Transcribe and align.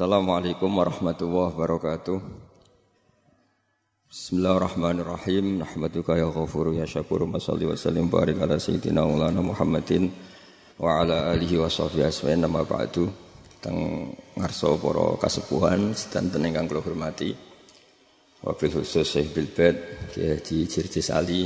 Assalamualaikum 0.00 0.80
warahmatullahi 0.80 1.52
wabarakatuh. 1.52 2.24
Bismillahirrahmanirrahim. 4.08 5.60
Nahmaduka 5.60 6.16
ya 6.16 6.24
ghafuru 6.24 6.72
ya 6.72 6.88
syakuru 6.88 7.28
wa 7.28 7.36
salli 7.36 7.68
wa 7.68 7.76
sallim 7.76 8.08
barik 8.08 8.40
ala 8.40 8.56
sayyidina 8.56 9.04
Maulana 9.04 9.44
Muhammadin 9.44 10.08
wa 10.80 11.04
ala 11.04 11.28
alihi 11.36 11.60
wa 11.60 11.68
sahbihi 11.68 12.08
asma'in 12.08 12.40
nama 12.40 12.64
ba'du. 12.64 13.12
Teng 13.60 14.08
ngarso 14.40 14.80
para 14.80 15.20
kasepuhan 15.20 15.92
sedanten 15.92 16.48
ingkang 16.48 16.72
hormati. 16.80 17.36
Wabil 18.40 18.72
khusus 18.72 19.04
Syekh 19.04 19.36
Bilbed 19.36 19.76
Kiai 20.16 20.40
Haji 20.40 20.64
Jirjis 20.64 21.12
Ali 21.12 21.44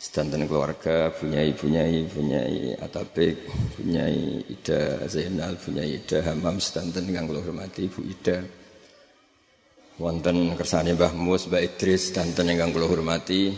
sedanten 0.00 0.48
keluarga, 0.48 1.12
punyai 1.12 1.52
punyai 1.52 2.08
punyai 2.08 2.72
Atabek, 2.80 3.36
punyai 3.76 4.40
Ida 4.48 5.04
Zainal, 5.04 5.60
punyai 5.60 6.00
Ida 6.00 6.24
Hamam 6.24 6.56
sedanten 6.56 7.04
yang 7.12 7.28
kula 7.28 7.44
hormati 7.44 7.84
Ibu 7.84 8.00
Ida. 8.08 8.40
Wonten 10.00 10.56
kersane 10.56 10.96
Mbah 10.96 11.12
Mus, 11.12 11.44
Mbah 11.52 11.60
Idris 11.60 12.08
sedanten 12.08 12.48
ingkang 12.48 12.72
kula 12.72 12.88
hormati. 12.88 13.52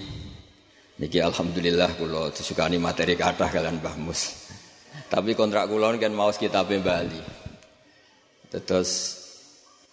Niki 0.98 1.22
alhamdulillah 1.22 1.94
kula 1.94 2.34
disukani 2.34 2.82
materi 2.82 3.14
kathah 3.14 3.46
kalian 3.46 3.78
Mbah 3.78 3.96
Mus. 4.02 4.50
Tapi 5.06 5.38
kontrak 5.38 5.70
kula 5.70 5.94
kan 5.94 6.10
maos 6.10 6.42
kitab 6.42 6.66
Bali. 6.66 7.22
Terus 8.50 8.90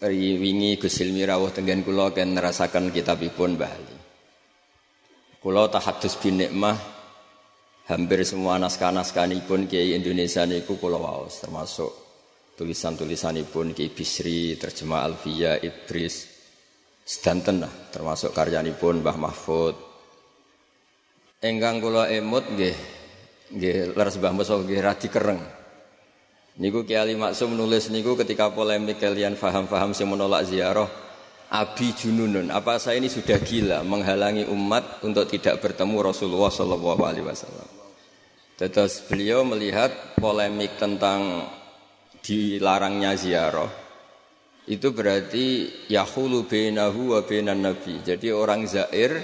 wingi 0.01 0.81
Gus 0.81 0.97
Ilmi 0.97 1.29
rawuh 1.29 1.53
tenggen 1.53 1.85
kula 1.85 2.09
kan 2.09 2.33
nerasakan 2.33 2.89
kitabipun 2.89 3.53
Bali. 3.53 3.98
Kulo 5.39 5.71
tahadus 5.71 6.19
bin 6.19 6.35
nikmah 6.35 6.75
hampir 7.87 8.27
semua 8.27 8.59
naskah-naskah 8.59 9.23
pun 9.47 9.71
Kiai 9.71 9.95
Indonesia 9.95 10.43
niku 10.43 10.75
kulo 10.75 10.99
waos 10.99 11.39
termasuk 11.39 11.87
tulisan-tulisan 12.59 13.39
pun 13.47 13.71
Kiai 13.71 13.87
Bisri, 13.87 14.59
terjemah 14.59 15.07
Alfia, 15.07 15.55
Idris, 15.63 16.27
sedanten 17.07 17.63
lah 17.63 17.71
termasuk 17.87 18.35
karya 18.35 18.59
pun 18.75 18.99
Mbah 18.99 19.15
Mahfud. 19.15 19.75
Enggang 21.39 21.79
kulo 21.79 22.03
emut 22.03 22.43
nggih 22.43 22.75
nggih 23.55 23.95
leres 23.95 24.19
Mbah 24.19 24.35
Musa 24.35 24.59
nggih 24.59 24.83
radi 24.83 25.07
kereng. 25.07 25.39
Niku 26.59 26.83
Kiai 26.83 26.99
Ali 26.99 27.15
Maksum 27.15 27.55
nulis 27.55 27.87
niku 27.87 28.19
ketika 28.19 28.51
polemik 28.51 28.99
kalian 28.99 29.39
faham-faham 29.39 29.95
sing 29.95 30.11
menolak 30.11 30.43
ziarah 30.43 31.08
Abi 31.49 31.97
jununun, 31.97 32.53
apa 32.53 32.77
saya 32.77 33.01
ini 33.01 33.09
sudah 33.09 33.41
gila 33.41 33.81
menghalangi 33.81 34.45
umat 34.53 35.01
untuk 35.01 35.25
tidak 35.25 35.57
bertemu 35.57 35.97
Rasulullah 36.13 36.53
Shallallahu 36.53 37.01
Alaihi 37.01 37.25
Wasallam. 37.25 37.67
Terus 38.53 39.01
beliau 39.09 39.41
melihat 39.41 39.89
polemik 40.21 40.77
tentang 40.77 41.49
dilarangnya 42.21 43.17
ziarah 43.17 43.89
itu 44.69 44.93
berarti 44.93 45.45
yahulu 45.89 46.45
benahu 46.45 47.17
wa 47.17 47.25
benan 47.25 47.65
nabi. 47.65 48.05
Jadi 48.05 48.29
orang 48.29 48.69
zair 48.69 49.17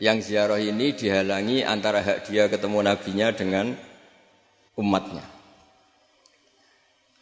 yang 0.00 0.24
ziarah 0.24 0.56
ini 0.56 0.96
dihalangi 0.96 1.60
antara 1.60 2.00
hak 2.00 2.32
dia 2.32 2.48
ketemu 2.48 2.80
nabinya 2.80 3.28
dengan 3.36 3.76
umatnya. 4.80 5.20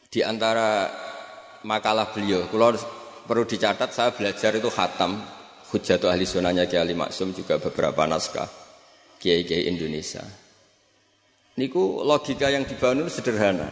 Di 0.08 0.22
antara 0.22 0.86
makalah 1.66 2.14
beliau, 2.14 2.46
kalau 2.46 2.78
perlu 3.28 3.44
dicatat 3.44 3.92
saya 3.92 4.10
belajar 4.16 4.56
itu 4.56 4.72
khatam 4.72 5.20
Hujjatu 5.68 6.08
Ahli 6.08 6.24
Sunnahnya 6.24 6.64
Kiai 6.64 6.80
Ali 6.80 6.96
Maksum 6.96 7.36
juga 7.36 7.60
beberapa 7.60 8.08
naskah 8.08 8.48
Kiai-Kiai 9.20 9.68
Indonesia. 9.68 10.24
Niku 11.60 12.00
logika 12.06 12.48
yang 12.48 12.64
dibangun 12.64 13.12
sederhana. 13.12 13.68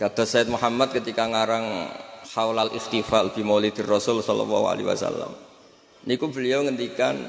Kata 0.00 0.24
Said 0.24 0.48
Muhammad 0.48 0.94
ketika 0.96 1.28
ngarang 1.28 1.92
Haulal 2.32 2.72
Ikhtifal 2.72 3.36
bi 3.36 3.44
Maulidir 3.44 3.84
Rasul 3.84 4.24
sallallahu 4.24 4.66
alaihi 4.70 4.88
wasallam. 4.88 5.36
Niku 6.08 6.32
beliau 6.32 6.64
ngendikan 6.64 7.20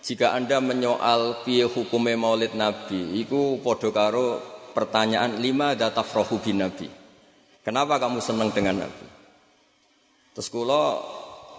jika 0.00 0.32
Anda 0.32 0.64
menyoal 0.64 1.44
piye 1.44 1.68
hukume 1.68 2.16
Maulid 2.16 2.56
Nabi, 2.56 3.20
iku 3.20 3.60
padha 3.60 3.92
karo 3.92 4.40
pertanyaan 4.72 5.36
lima 5.38 5.76
datafrahu 5.76 6.40
bin 6.40 6.64
Nabi. 6.64 6.88
Kenapa 7.64 7.96
kamu 8.00 8.20
senang 8.20 8.52
dengan 8.52 8.84
Nabi? 8.84 9.06
Terus 10.34 10.50
kula 10.50 10.98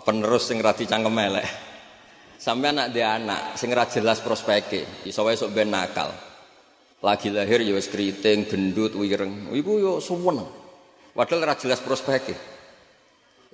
penerus 0.04 0.52
sing 0.52 0.60
radi 0.60 0.84
cangkem 0.84 1.16
elek. 1.16 1.48
Sampai 2.36 2.76
anak 2.76 2.92
dia 2.92 3.16
anak 3.16 3.56
sing 3.56 3.72
ra 3.72 3.88
jelas 3.88 4.20
prospeke, 4.20 5.08
iso 5.08 5.24
wae 5.24 5.40
sok 5.40 5.56
ben 5.56 5.72
nakal. 5.72 6.12
Lagi 7.00 7.32
lahir 7.32 7.64
ya 7.64 7.72
wis 7.72 7.88
kriting, 7.88 8.44
gendut, 8.46 8.92
wireng. 9.00 9.56
Iku 9.56 9.80
yo 9.80 9.94
suwen. 10.04 10.44
Padahal 11.16 11.48
ra 11.48 11.56
jelas 11.56 11.80
prospeke. 11.80 12.36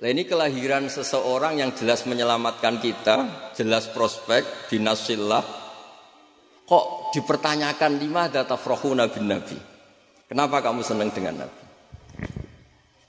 Lah 0.02 0.10
ini 0.10 0.26
kelahiran 0.26 0.90
seseorang 0.90 1.62
yang 1.62 1.70
jelas 1.78 2.02
menyelamatkan 2.10 2.82
kita, 2.82 3.16
jelas 3.54 3.86
prospek, 3.94 4.66
binasillah. 4.66 5.62
Kok 6.66 7.14
dipertanyakan 7.14 8.02
lima 8.02 8.26
data 8.26 8.58
frohuna 8.58 9.06
bin 9.06 9.30
Nabi? 9.30 9.54
Kenapa 10.26 10.58
kamu 10.58 10.82
senang 10.82 11.14
dengan 11.14 11.46
Nabi? 11.46 11.62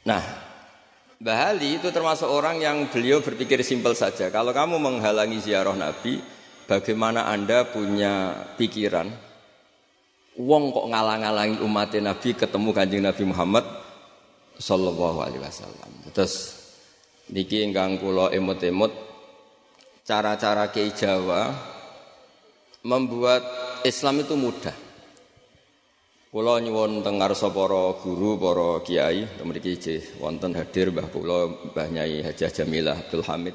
Nah, 0.06 0.53
Mbah 1.24 1.56
Ali 1.56 1.80
itu 1.80 1.88
termasuk 1.88 2.28
orang 2.28 2.60
yang 2.60 2.92
beliau 2.92 3.24
berpikir 3.24 3.64
simpel 3.64 3.96
saja. 3.96 4.28
Kalau 4.28 4.52
kamu 4.52 4.76
menghalangi 4.76 5.40
ziarah 5.40 5.72
Nabi, 5.72 6.20
bagaimana 6.68 7.32
Anda 7.32 7.64
punya 7.64 8.36
pikiran? 8.60 9.08
Wong 10.36 10.76
kok 10.76 10.84
ngalang-alangi 10.92 11.64
umat 11.64 11.96
Nabi 11.96 12.36
ketemu 12.36 12.70
kanjeng 12.76 13.08
Nabi 13.08 13.24
Muhammad 13.24 13.64
Sallallahu 14.60 15.24
Alaihi 15.24 15.40
Wasallam. 15.40 16.12
Terus 16.12 16.60
niki 17.32 17.64
ingkang 17.64 18.04
kula 18.04 18.28
emut-emut 18.36 18.92
cara-cara 20.04 20.76
kei 20.76 20.92
Jawa 20.92 21.56
membuat 22.84 23.48
Islam 23.88 24.28
itu 24.28 24.36
mudah. 24.36 24.76
Kula 26.34 26.58
nyuwun 26.58 27.06
teng 27.06 27.22
ngarsa 27.22 27.54
guru, 27.54 28.42
para 28.42 28.82
kiai, 28.82 29.22
mriki 29.46 29.78
nggih 29.78 30.18
wonten 30.18 30.58
hadir 30.58 30.90
Mbah 30.90 31.06
kula 31.14 31.46
Mbah 31.70 31.88
Nyai 31.94 32.26
Hajah 32.26 32.50
Jamilah 32.50 33.06
Abdul 33.06 33.22
Hamid. 33.30 33.54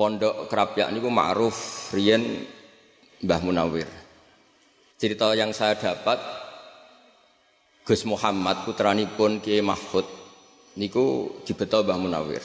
Pondok 0.00 0.48
Kerapyak 0.48 0.88
niku 0.96 1.12
ma'ruf 1.12 1.92
riyen 1.92 2.48
Mbah 3.20 3.40
Munawir. 3.44 3.84
Cerita 4.96 5.36
yang 5.36 5.52
saya 5.52 5.76
dapat 5.76 6.16
Gus 7.84 8.08
Muhammad 8.08 8.64
putranipun 8.64 9.44
Kiai 9.44 9.60
Mahfud 9.60 10.08
niku 10.80 11.36
dibeto 11.44 11.84
Mbah 11.84 12.00
Munawir. 12.00 12.40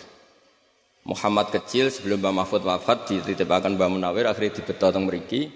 Muhammad 1.08 1.48
kecil 1.48 1.88
sebelum 1.96 2.19
Mbah 2.19 2.44
Mahfud 2.44 2.68
wafat 2.68 3.08
dititipaken 3.08 3.80
Mbah 3.80 3.88
Munawir 3.88 4.28
akhirnya 4.28 4.59
dibeto 4.59 4.92
teng 4.92 5.08
mriki 5.08 5.48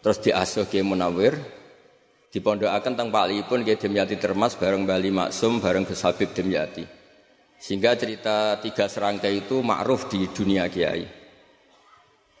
terus 0.00 0.16
diasuh 0.24 0.64
Kiai 0.64 0.80
Munawir 0.80 1.65
di 2.36 2.68
akan 2.68 2.92
teng 2.92 3.08
pun 3.48 3.64
Kiai 3.64 3.80
Demyati 3.80 4.20
Termas 4.20 4.60
bareng 4.60 4.84
Bali 4.84 5.08
Maksum 5.08 5.56
bareng 5.56 5.88
Gus 5.88 6.04
Habib 6.04 6.36
Demyati. 6.36 6.84
Sehingga 7.56 7.96
cerita 7.96 8.60
tiga 8.60 8.84
serangkai 8.84 9.48
itu 9.48 9.64
ma'ruf 9.64 10.12
di 10.12 10.28
dunia 10.28 10.68
kiai. 10.68 11.08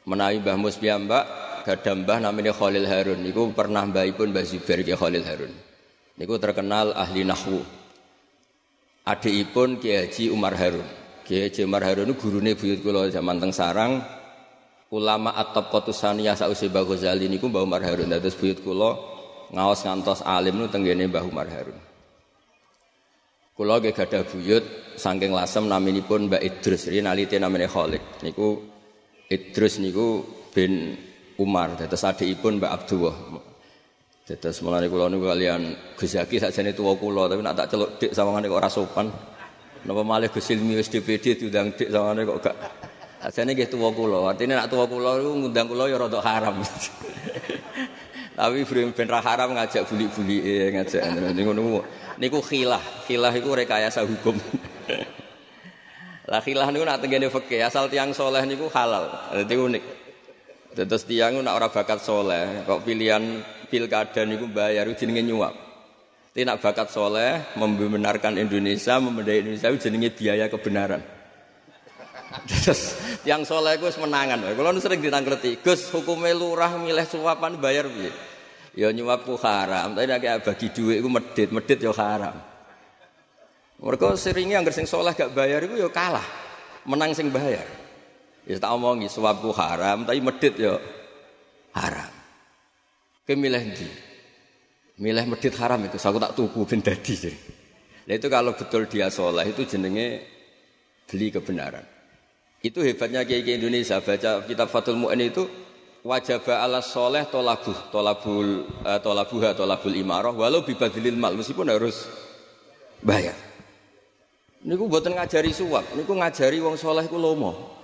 Menawi 0.04 0.44
Mbah 0.44 0.56
Mus 0.60 0.76
Mbak 0.76 1.24
gada 1.64 1.92
mbah 1.96 2.20
namanya 2.20 2.52
Khalil 2.52 2.84
Harun. 2.84 3.24
Niku 3.24 3.56
pernah 3.56 3.88
mbah 3.88 4.04
pun 4.12 4.36
Mbah 4.36 4.44
Zubair 4.44 4.84
Kiai 4.84 5.00
Khalil 5.00 5.24
Harun. 5.24 5.52
Niku 6.20 6.36
terkenal 6.36 6.92
ahli 6.92 7.24
nahwu. 7.24 7.64
Adikipun 9.08 9.80
Kiai 9.80 10.04
Haji 10.04 10.28
Umar 10.28 10.60
Harun. 10.60 10.84
Kiai 11.24 11.48
Haji 11.48 11.64
Umar 11.64 11.80
Harun 11.88 12.12
itu 12.12 12.20
gurune 12.20 12.52
buyut 12.52 12.84
kula 12.84 13.08
zaman 13.08 13.40
teng 13.40 13.56
sarang 13.56 14.04
ulama 14.92 15.34
atop 15.34 15.72
kotusaniyah 15.72 16.36
sausi 16.36 16.68
Ghazali 16.68 17.32
niku 17.32 17.48
Mbah 17.48 17.64
Umar 17.64 17.80
Harun. 17.80 18.12
Dados 18.12 18.36
buyut 18.36 18.60
kula 18.60 19.15
ngaos 19.54 19.80
ngantos 19.86 20.20
alim 20.26 20.58
nu 20.58 20.66
tenggene 20.66 21.06
Mbah 21.06 21.24
Umar 21.26 21.46
Harun. 21.46 21.78
Kula 23.56 23.80
nggih 23.80 23.96
gadah 23.96 24.22
buyut 24.28 24.64
saking 25.00 25.32
lasem 25.32 25.64
naminipun 25.64 26.28
Mbak 26.28 26.42
Idrus, 26.44 26.92
ri 26.92 27.00
nalite 27.00 27.40
namine 27.40 27.64
Khalid. 27.64 28.02
Niku 28.20 28.60
Idrus 29.32 29.80
niku 29.80 30.22
bin 30.52 30.92
Umar, 31.40 31.72
dados 31.76 32.04
adikipun 32.04 32.60
Mbak 32.60 32.72
Abdullah. 32.72 33.16
Dados 34.28 34.56
mulane 34.60 34.92
kula 34.92 35.08
niku 35.08 35.24
kalian 35.30 35.62
Gus 35.96 36.12
Zaki 36.12 36.36
sakjane 36.36 36.76
tuwa 36.76 36.98
kula, 37.00 37.32
tapi 37.32 37.40
nak 37.40 37.56
tak 37.56 37.68
celuk 37.72 37.90
dik 37.96 38.12
sawangane 38.12 38.50
kok 38.50 38.60
ora 38.60 38.68
sopan. 38.68 39.08
Napa 39.86 40.02
malih 40.04 40.28
Gus 40.28 40.50
Ilmi 40.52 40.76
wis 40.76 40.92
DPD 40.92 41.40
diundang 41.40 41.72
dik 41.72 41.88
sawangane 41.88 42.28
kok 42.28 42.38
gak 42.44 42.56
Sajane 43.16 43.56
nggih 43.56 43.72
tuwa 43.72 43.88
kula. 43.88 44.36
Artine 44.36 44.52
nak 44.52 44.68
tuwa 44.68 44.84
kula 44.84 45.16
niku 45.16 45.32
ngundang 45.32 45.66
kula 45.66 45.88
ya 45.88 45.96
rada 45.96 46.20
haram. 46.20 46.60
Tapi 48.36 48.68
ben 48.68 49.08
ra 49.08 49.24
haram 49.24 49.56
ngajak 49.56 49.88
buli-buli 49.88 50.44
eh, 50.44 50.68
ngajak 50.76 51.32
niku 51.32 51.56
niku 51.56 51.80
niku 52.20 52.38
khilah. 52.44 52.84
Khilah 53.08 53.32
iku 53.32 53.56
rekayasa 53.56 54.04
hukum. 54.04 54.36
Lah 56.30 56.44
khilah 56.44 56.68
niku 56.68 56.84
nak 56.84 57.00
tengene 57.00 57.32
fikih 57.32 57.64
asal 57.64 57.88
tiang 57.88 58.12
soleh 58.12 58.44
niku 58.44 58.68
halal. 58.76 59.08
Dadi 59.32 59.56
unik. 59.56 59.84
Terus 60.76 61.08
tiang 61.08 61.40
nak 61.40 61.56
ora 61.56 61.72
bakat 61.72 62.04
soleh, 62.04 62.68
kok 62.68 62.84
pilihan 62.84 63.40
pilkada 63.72 64.28
niku 64.28 64.44
bayar 64.52 64.84
jenenge 64.92 65.24
nyuap. 65.24 65.54
Tidak 66.36 66.60
bakat 66.60 66.92
soleh, 66.92 67.56
membenarkan 67.56 68.36
Indonesia, 68.36 69.00
memendai 69.00 69.40
Indonesia 69.40 69.72
jenenge 69.80 70.12
biaya 70.12 70.52
kebenaran. 70.52 71.00
Terus 72.50 73.00
yang 73.24 73.48
soleh 73.48 73.80
gue 73.80 73.88
menangan. 73.96 74.44
Kalau 74.52 74.76
sering 74.76 75.00
ditangkleti, 75.00 75.64
Gus 75.64 75.88
hukumnya 75.94 76.36
lurah 76.36 76.76
milih 76.76 77.08
suapan 77.08 77.56
bayar 77.56 77.88
piye? 77.88 78.12
Ya 78.76 78.92
nyuapku 78.92 79.40
haram, 79.40 79.96
tapi 79.96 80.04
nek 80.04 80.44
bagi 80.44 80.68
duit 80.68 81.00
gue 81.00 81.08
medit, 81.08 81.48
medit 81.48 81.80
ya 81.80 81.96
haram. 81.96 82.36
Mereka 83.80 84.20
seringnya 84.20 84.60
yang 84.60 84.68
sing 84.68 84.84
soleh 84.84 85.16
gak 85.16 85.32
bayar 85.32 85.64
itu 85.64 85.80
ya 85.80 85.88
kalah, 85.88 86.24
menang 86.84 87.16
sing 87.16 87.32
bayar. 87.32 87.64
Ya 88.44 88.60
tak 88.60 88.76
omongi 88.76 89.08
suapku 89.08 89.48
haram, 89.56 90.04
tapi 90.04 90.20
medit 90.20 90.60
ya 90.60 90.76
haram. 91.72 92.12
Kemilih 93.24 93.64
di, 93.72 93.88
milih 95.00 95.24
medit 95.24 95.56
haram 95.56 95.80
itu, 95.80 95.96
aku 95.96 96.20
tak 96.20 96.36
tuku 96.36 96.60
ben 96.68 96.84
dadi. 96.84 97.16
Nah 98.06 98.14
itu 98.14 98.28
kalau 98.28 98.52
betul 98.54 98.86
dia 98.92 99.08
soleh 99.08 99.50
itu 99.50 99.64
jenenge 99.64 100.20
beli 101.08 101.32
kebenaran. 101.32 101.82
Itu 102.60 102.84
hebatnya 102.84 103.24
kiai 103.24 103.56
Indonesia 103.56 104.04
baca 104.04 104.44
kitab 104.44 104.68
Fathul 104.68 105.00
Mu'in 105.00 105.20
itu 105.26 105.48
wajib 106.06 106.46
ala 106.46 106.78
soleh 106.78 107.26
tolabuh 107.26 107.90
tolabul 107.90 108.62
uh, 108.86 108.98
tolabuha 109.02 109.58
tolabul 109.58 109.90
imarah 109.90 110.30
walau 110.30 110.62
bibadilil 110.62 111.18
mal 111.18 111.34
meskipun 111.34 111.66
harus 111.66 112.06
bayar. 113.02 113.34
Niku 114.66 114.86
buatan 114.90 115.14
ngajari 115.14 115.50
suap, 115.50 115.94
niku 115.94 116.14
ngajari 116.14 116.62
wong 116.62 116.78
soleh 116.78 117.06
ku 117.10 117.18
lomo. 117.18 117.74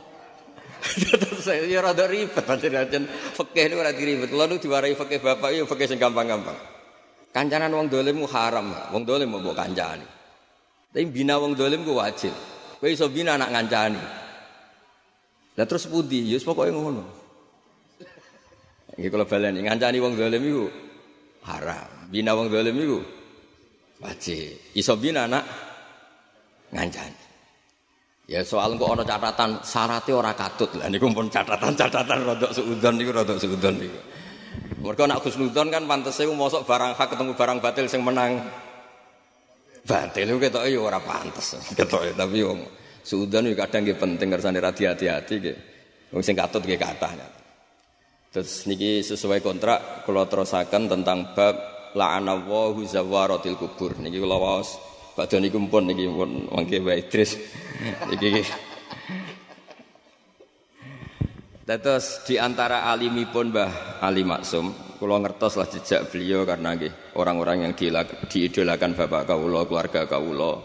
saya 1.46 1.62
ya 1.62 1.78
rada 1.78 2.10
ribet 2.10 2.42
pancen 2.42 3.06
fikih 3.10 3.70
niku 3.70 3.82
rada 3.82 3.98
ribet. 3.98 4.30
Kula 4.30 4.46
nu 4.46 4.58
diwarai 4.58 4.94
fikih 4.94 5.18
bapak 5.18 5.50
ya 5.54 5.62
fikih 5.66 5.86
sing 5.90 5.98
gampang-gampang. 5.98 6.58
Kancanan 7.30 7.70
wong 7.70 7.86
dolim 7.86 8.22
ku 8.22 8.28
haram, 8.30 8.70
wong 8.90 9.02
dolim 9.06 9.30
mbok 9.30 9.54
kancani. 9.56 10.04
Tapi 10.90 11.06
bina 11.08 11.38
wong 11.38 11.54
dolim 11.54 11.86
ku 11.86 11.96
wajib. 11.96 12.34
Kowe 12.82 12.90
iso 12.90 13.06
bina 13.08 13.38
anak 13.38 13.50
ngancani. 13.54 14.02
Lah 15.54 15.66
terus 15.68 15.86
pundi? 15.86 16.26
Ya 16.28 16.36
pokoke 16.42 16.72
ngono. 16.75 17.21
Iki 18.98 19.08
kalau 19.08 19.24
baleni 19.24 19.64
ngancani 19.64 19.98
wong 20.02 20.12
zalim 20.20 20.42
iku 20.44 20.64
haram. 21.48 22.12
Bina 22.12 22.36
wong 22.36 22.52
zalim 22.52 22.76
iku 22.76 22.98
wajib. 24.04 24.76
Iso 24.76 25.00
bina 25.00 25.24
nak 25.24 25.44
ngancani. 26.76 27.22
Ya 28.28 28.40
soal 28.44 28.76
kok 28.78 28.92
ana 28.92 29.04
catatan 29.04 29.60
syaratnya 29.64 30.12
ora 30.14 30.32
katut 30.32 30.70
lah 30.78 30.86
niku 30.86 31.10
pun 31.10 31.26
catatan-catatan 31.26 32.18
rodok 32.22 32.50
seudon 32.54 32.94
niku 33.00 33.10
rodok 33.16 33.36
seudon 33.40 33.74
niku. 33.80 34.00
Mergo 34.82 35.04
nak 35.06 35.22
khusnudon 35.22 35.70
kan 35.70 35.86
pantese 35.86 36.26
mosok 36.26 36.66
barang 36.66 36.98
hak 36.98 37.08
ketemu 37.14 37.32
barang 37.34 37.58
batil 37.62 37.86
sing 37.88 38.02
menang. 38.02 38.40
Batil 39.82 40.30
itu 40.30 40.38
ketoke 40.38 40.68
ya 40.70 40.78
ora 40.78 41.02
pantes. 41.02 41.58
Ketoke 41.78 42.14
tapi 42.14 42.38
wong 42.46 42.62
seudon 43.02 43.50
kadang 43.56 43.82
nggih 43.82 43.98
penting 43.98 44.28
kersane 44.30 44.62
hati-hati 44.62 45.34
nggih. 45.42 45.56
Wong 46.14 46.22
sing 46.22 46.38
katut 46.38 46.62
nggih 46.62 46.78
kathah. 46.78 47.41
Terus 48.32 48.64
niki 48.64 49.05
sesuai 49.05 49.44
kontrak 49.44 50.08
kalau 50.08 50.25
terusakan 50.25 50.88
tentang 50.88 51.37
bab 51.37 51.52
la'anallahu 51.93 52.81
zawaratil 52.88 53.61
kubur. 53.61 54.00
Niki 54.00 54.17
kula 54.17 54.40
waos 54.40 54.81
badhe 55.12 55.37
niku 55.37 55.61
pun 55.69 55.84
niki 55.84 56.08
pun 56.08 56.49
mangke 56.49 56.81
Mbak 56.81 56.96
Idris. 56.96 57.37
niki 58.08 58.40
Terus 61.62 62.25
di 62.29 62.37
antara 62.37 62.88
alimipun 62.90 63.49
Mbah 63.49 64.02
Ali 64.05 64.25
Maksum, 64.26 64.96
kula 65.00 65.20
ngertos 65.23 65.56
lah 65.56 65.69
jejak 65.69 66.12
beliau 66.12 66.44
karena 66.44 66.76
nggih 66.76 67.17
orang-orang 67.17 67.64
yang 67.64 67.73
diidolakan 68.28 68.93
bapak 68.93 69.28
kawula, 69.28 69.64
keluarga 69.64 70.08
kawula. 70.08 70.58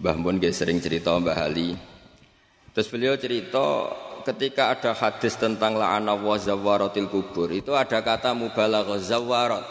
Mbah 0.00 0.16
pun 0.20 0.36
nggih 0.36 0.52
sering 0.52 0.80
cerita 0.80 1.16
Mbah 1.16 1.38
Ali. 1.38 1.72
Terus 2.74 2.88
beliau 2.90 3.14
cerita 3.14 3.88
ketika 4.24 4.72
ada 4.72 4.96
hadis 4.96 5.36
tentang 5.36 5.76
la'ana 5.76 6.16
wa 6.16 6.40
zawaratil 6.40 7.12
kubur 7.12 7.52
itu 7.52 7.76
ada 7.76 8.00
kata 8.00 8.32
mubalaghah 8.32 8.98
zawarat. 8.98 9.64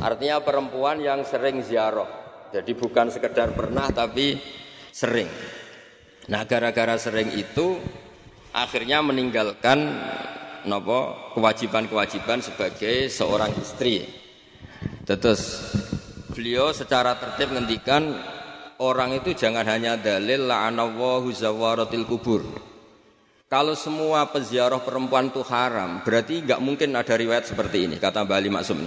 Artinya 0.00 0.40
perempuan 0.44 1.00
yang 1.00 1.24
sering 1.24 1.64
ziarah. 1.64 2.08
Jadi 2.52 2.72
bukan 2.76 3.08
sekedar 3.08 3.56
pernah 3.56 3.88
tapi 3.88 4.36
sering. 4.92 5.28
Nah, 6.28 6.44
gara-gara 6.44 6.94
sering 7.00 7.32
itu 7.34 7.80
akhirnya 8.52 9.00
meninggalkan 9.00 9.78
nopo 10.68 11.32
kewajiban-kewajiban 11.34 12.44
sebagai 12.44 13.08
seorang 13.08 13.50
istri. 13.56 14.04
Terus 15.08 15.42
beliau 16.32 16.70
secara 16.70 17.16
tertib 17.18 17.50
ngendikan 17.56 18.14
orang 18.78 19.16
itu 19.16 19.34
jangan 19.34 19.66
hanya 19.66 19.98
dalil 20.00 20.48
la'ana 20.48 20.86
wa 20.86 21.20
zawaratil 21.28 22.06
kubur 22.06 22.69
kalau 23.50 23.74
semua 23.74 24.30
peziarah 24.30 24.78
perempuan 24.78 25.26
itu 25.26 25.42
haram, 25.42 25.98
berarti 26.06 26.46
nggak 26.46 26.62
mungkin 26.62 26.94
ada 26.94 27.18
riwayat 27.18 27.50
seperti 27.50 27.90
ini, 27.90 27.98
kata 27.98 28.22
Bali 28.22 28.46
Maksum. 28.46 28.86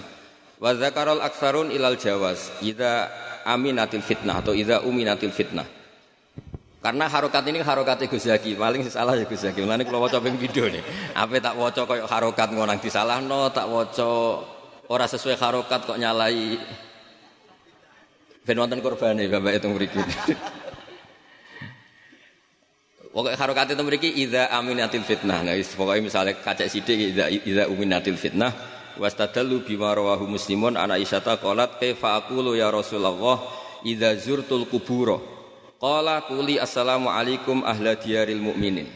Wa 0.56 0.72
zakarul 0.80 1.20
aksarun 1.20 1.68
ilal 1.68 2.00
jawas, 2.00 2.48
ida 2.64 3.12
aminatil 3.44 4.00
fitnah 4.00 4.40
atau 4.40 4.56
ida 4.56 4.80
uminatil 4.88 5.36
fitnah. 5.36 5.68
Karena 6.80 7.12
harokat 7.12 7.44
ini 7.48 7.60
harokat 7.60 8.08
Gus 8.08 8.28
Zaki, 8.28 8.56
paling 8.56 8.88
salah 8.88 9.20
ya 9.20 9.28
Gus 9.28 9.44
Zaki. 9.44 9.64
Mulane 9.64 9.84
kalau 9.84 10.04
waca 10.04 10.20
video 10.20 10.68
nih. 10.68 10.84
Apa 11.16 11.40
tak 11.40 11.56
waca 11.56 11.84
koyo 11.84 12.08
harokat 12.08 12.52
ngonang 12.52 12.80
no, 13.24 13.52
tak 13.52 13.68
waca 13.68 14.12
ora 14.88 15.08
sesuai 15.08 15.40
harokat 15.40 15.88
kok 15.88 16.00
nyalai 16.00 16.60
ben 18.44 18.60
wonten 18.60 18.84
kurbane 18.84 19.32
Bapak 19.32 19.60
itu 19.60 19.68
mriki. 19.72 20.00
Pokoknya 23.14 23.38
harokat 23.38 23.70
itu 23.70 23.78
memiliki 23.78 24.10
ida 24.10 24.50
aminatil 24.50 25.06
fitnah. 25.06 25.46
Nah, 25.46 25.54
pokoknya 25.54 26.02
misalnya 26.02 26.34
kaca 26.34 26.66
sidik 26.66 27.14
ida 27.14 27.30
ida 27.30 27.70
uminatil 27.70 28.18
fitnah. 28.18 28.50
Wastadalu 28.98 29.62
bima 29.62 29.94
rawahu 29.94 30.26
muslimun 30.26 30.74
ana 30.74 30.98
isyata 30.98 31.38
qalat 31.38 31.78
kaifa 31.78 32.18
aqulu 32.18 32.58
ya 32.58 32.74
Rasulullah 32.74 33.38
ida 33.86 34.18
zurtul 34.18 34.66
kuburo. 34.66 35.22
Qala 35.78 36.26
kuli 36.26 36.58
assalamu 36.58 37.14
alaikum 37.14 37.62
ahla 37.62 37.94
diyaril 37.94 38.42
mu'minin. 38.42 38.90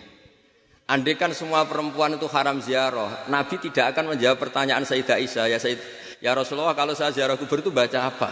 Andaikan 0.88 1.36
semua 1.38 1.68
perempuan 1.68 2.16
itu 2.16 2.26
haram 2.32 2.64
ziarah, 2.64 3.28
Nabi 3.28 3.60
tidak 3.60 3.92
akan 3.92 4.16
menjawab 4.16 4.40
pertanyaan 4.40 4.88
Sayyidah 4.88 5.20
Aisyah, 5.20 5.46
ya 5.52 5.60
Sayyid, 5.60 5.80
ya 6.24 6.32
Rasulullah 6.32 6.72
kalau 6.80 6.96
saya 6.96 7.12
ziarah 7.12 7.36
kubur 7.36 7.60
itu 7.60 7.76
baca 7.76 8.08
apa? 8.08 8.32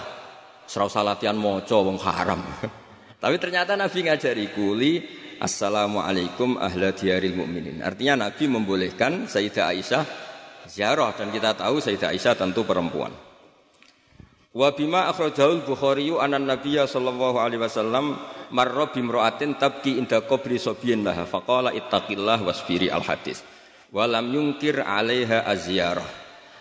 Serau 0.63 0.87
salatian 0.87 1.35
moco 1.35 1.77
wong 1.83 1.99
haram. 1.99 2.39
Tapi 3.21 3.35
ternyata 3.43 3.75
Nabi 3.75 4.07
ngajari 4.07 4.55
kuli 4.55 5.24
Assalamualaikum 5.35 6.55
ahla 6.55 6.95
diaril 6.95 7.35
mu'minin. 7.35 7.83
Artinya 7.83 8.27
Nabi 8.27 8.47
membolehkan 8.47 9.27
Sayyidah 9.27 9.67
Aisyah 9.67 10.03
ziarah 10.63 11.11
dan 11.11 11.27
kita 11.27 11.51
tahu 11.59 11.83
Sayyidah 11.83 12.15
Aisyah 12.15 12.39
tentu 12.39 12.63
perempuan. 12.63 13.11
Wa 14.55 14.71
bima 14.71 15.11
akhrajahul 15.11 15.67
Bukhari 15.67 16.07
anan 16.15 16.47
Nabiyya 16.47 16.87
sallallahu 16.87 17.35
alaihi 17.35 17.59
wasallam 17.59 18.15
marra 18.55 18.87
bimra'atin 18.87 19.59
tabki 19.59 19.99
inda 19.99 20.23
qabri 20.23 20.55
sabiyyin 20.55 21.03
laha 21.03 21.27
faqala 21.27 21.75
ittaqillah 21.75 22.39
wasbiri 22.39 22.87
al 22.87 23.03
hadis. 23.03 23.43
Wa 23.91 24.07
lam 24.07 24.31
yungkir 24.31 24.79
'alaiha 24.79 25.43
azyarah. 25.43 26.07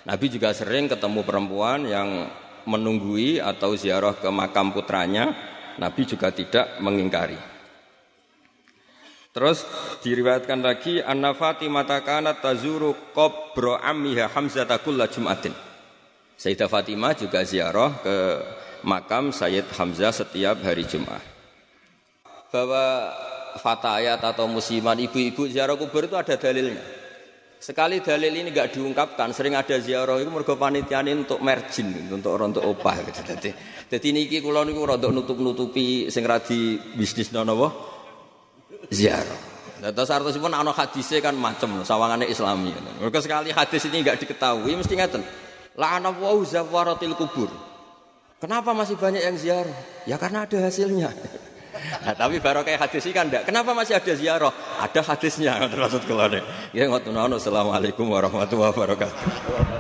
Nabi 0.03 0.27
juga 0.35 0.51
sering 0.51 0.91
ketemu 0.91 1.23
perempuan 1.23 1.87
yang 1.87 2.27
menunggui 2.67 3.39
atau 3.39 3.79
ziarah 3.79 4.19
ke 4.19 4.27
makam 4.35 4.75
putranya, 4.75 5.31
Nabi 5.79 6.03
juga 6.03 6.35
tidak 6.35 6.83
mengingkari. 6.83 7.54
Terus 9.35 9.67
diriwayatkan 10.07 10.63
lagi 10.63 11.03
anna 11.03 11.35
Fatimah 11.35 11.83
kanat 12.07 12.39
tazuru 12.39 12.95
qabra 13.11 13.83
ammiha 13.83 14.31
Hamzah 14.31 14.63
kulla 14.79 15.11
Jum'atin. 15.11 15.51
Sayyidah 16.39 16.71
Fatimah 16.71 17.19
juga 17.19 17.43
ziarah 17.43 17.99
ke 17.99 18.17
makam 18.87 19.35
Sayyid 19.35 19.75
Hamzah 19.75 20.15
setiap 20.15 20.63
hari 20.63 20.87
Jumat. 20.87 21.19
Bahwa 22.55 23.11
fatayat 23.59 24.23
atau 24.23 24.47
musiman 24.47 25.03
ibu-ibu 25.03 25.51
ziarah 25.51 25.75
kubur 25.75 26.07
itu 26.07 26.15
ada 26.15 26.39
dalilnya. 26.39 27.03
Sekali 27.59 27.99
dalil 28.07 28.31
ini 28.31 28.55
nggak 28.55 28.79
diungkapkan, 28.79 29.35
sering 29.35 29.59
ada 29.59 29.83
ziarah 29.83 30.15
itu 30.23 30.31
mergo 30.31 30.55
panitiane 30.55 31.11
untuk 31.11 31.43
merjin, 31.43 31.91
untuk 32.07 32.39
orang 32.39 32.55
untuk 32.55 32.71
opah 32.71 33.03
gitu. 33.03 33.27
Jadi, 33.27 33.51
jadi 33.91 34.09
niki 34.15 34.39
kula 34.39 34.63
niku 34.63 34.87
rada 34.87 35.11
nutup-nutupi 35.11 36.07
sing 36.07 36.23
radi 36.23 36.79
bisnis 36.95 37.35
nono 37.35 37.94
ziarah. 38.95 39.41
Terus 39.85 40.09
artosipun 40.09 40.55
ana 40.55 40.73
hadisnya 40.73 41.21
kan 41.21 41.37
macam 41.37 41.85
sawangannya 41.85 42.31
Islami. 42.31 42.73
Mereka 43.03 43.21
sekali 43.21 43.53
hadis 43.53 43.85
ini 43.91 44.01
nggak 44.01 44.17
diketahui 44.23 44.73
mesti 44.81 44.95
ngaten. 44.97 45.21
La'ana 45.77 46.15
wa 46.15 46.33
zawaratil 46.41 47.19
kubur. 47.19 47.51
Kenapa 48.41 48.73
masih 48.73 48.97
banyak 48.97 49.21
yang 49.21 49.37
ziarah? 49.37 49.79
Ya 50.09 50.17
karena 50.17 50.49
ada 50.49 50.59
hasilnya. 50.63 51.11
Nah, 51.75 52.15
tapi 52.15 52.39
baru 52.39 52.63
kayak 52.63 52.87
hadis 52.87 53.03
ini 53.03 53.13
kan 53.13 53.27
enggak. 53.27 53.51
Kenapa 53.51 53.75
masih 53.75 53.99
ada 53.99 54.15
ziarah? 54.15 54.55
Ada 54.79 55.01
hadisnya. 55.03 55.59
Maksud 55.59 56.07
kalau 56.07 56.31
Ya 56.71 56.87
ngoten 56.87 57.13
Assalamualaikum 57.13 58.07
warahmatullahi 58.09 58.71
wabarakatuh. 58.73 59.75